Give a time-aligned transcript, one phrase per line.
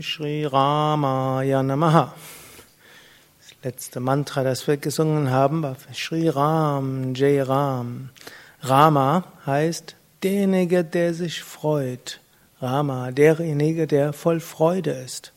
[0.00, 2.14] Om Shri Ramaya Namaha.
[3.38, 8.08] Das letzte Mantra, das wir gesungen haben, war Shri Ram, Jai Ram.
[8.62, 12.18] Rama heißt derjenige, der sich freut.
[12.62, 15.34] Rama, derjenige, der voll Freude ist.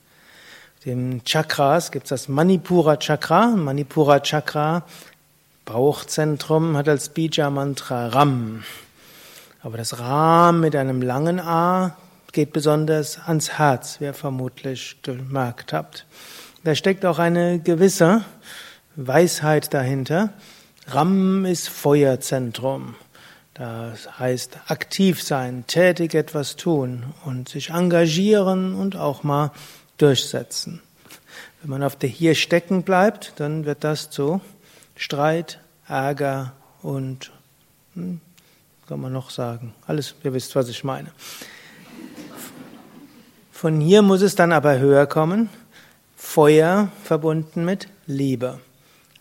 [0.86, 3.48] Dem Chakras gibt es das Manipura Chakra.
[3.48, 4.84] Manipura Chakra,
[5.66, 8.64] Bauchzentrum, hat als Bija-Mantra Ram.
[9.62, 11.98] Aber das Ram mit einem langen A
[12.34, 16.06] geht besonders ans Herz, wie ihr vermutlich gemerkt habt.
[16.64, 18.26] Da steckt auch eine gewisse
[18.96, 20.34] Weisheit dahinter.
[20.88, 22.96] Ram ist Feuerzentrum.
[23.54, 29.52] Das heißt aktiv sein, tätig etwas tun und sich engagieren und auch mal
[29.98, 30.82] durchsetzen.
[31.62, 34.42] Wenn man auf der hier stecken bleibt, dann wird das zu
[34.96, 37.32] Streit, Ärger und
[37.94, 38.22] hm,
[38.88, 39.76] kann man noch sagen.
[39.86, 41.12] Alles, ihr wisst, was ich meine.
[43.64, 45.48] Von hier muss es dann aber höher kommen.
[46.18, 48.60] Feuer verbunden mit Liebe.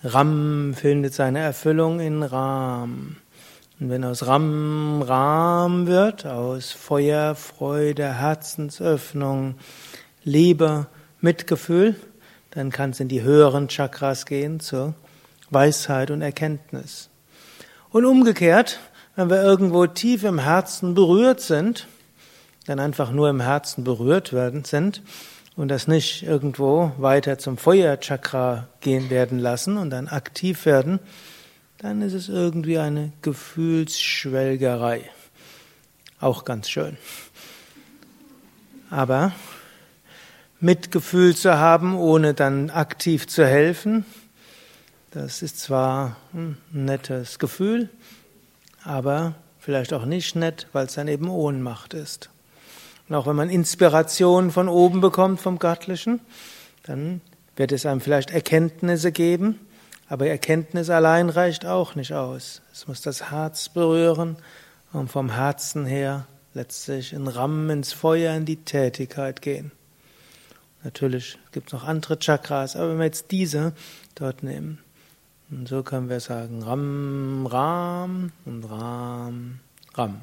[0.03, 3.19] Ram findet seine Erfüllung in Ram.
[3.79, 9.55] Und wenn aus Ram Ram wird, aus Feuer, Freude, Herzensöffnung,
[10.25, 10.89] Liebe,
[11.21, 11.95] Mitgefühl,
[12.51, 14.95] dann kann es in die höheren Chakras gehen, zur
[15.51, 17.11] Weisheit und Erkenntnis.
[17.91, 18.81] Und umgekehrt,
[19.15, 21.87] wenn wir irgendwo tief im Herzen berührt sind,
[22.67, 25.03] dann einfach nur im Herzen berührt werden sind
[25.57, 31.01] und das nicht irgendwo weiter zum Feuerchakra gehen werden lassen und dann aktiv werden,
[31.79, 35.11] dann ist es irgendwie eine Gefühlsschwelgerei.
[36.21, 36.97] Auch ganz schön.
[38.89, 39.33] Aber
[40.61, 44.05] Mitgefühl zu haben, ohne dann aktiv zu helfen,
[45.11, 47.91] das ist zwar ein nettes Gefühl,
[48.85, 52.31] aber vielleicht auch nicht nett, weil es dann eben Ohnmacht ist.
[53.09, 56.21] Und auch wenn man Inspiration von oben bekommt vom Göttlichen,
[56.85, 57.21] dann
[57.57, 59.61] wird es einem vielleicht Erkenntnisse geben,
[60.09, 62.63] aber Erkenntnis allein reicht auch nicht aus.
[62.73, 64.37] Es muss das Herz berühren
[64.93, 69.73] und vom Herzen her letztlich in Rammen ins Feuer, in die Tätigkeit gehen.
[70.85, 73.73] Natürlich gibt es noch andere Chakras, aber wenn wir jetzt diese
[74.15, 74.79] dort nehmen,
[75.51, 79.61] und so können wir sagen Ram, Ram und Ram,
[79.95, 80.21] Ram.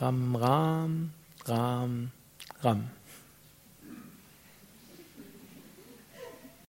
[0.00, 1.10] Ram, Ram,
[1.48, 2.10] Ram,
[2.62, 2.97] Ram.